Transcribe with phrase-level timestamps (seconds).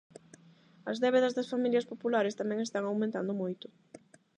[0.91, 3.67] As débedas das familias populares tamén están aumentando moito.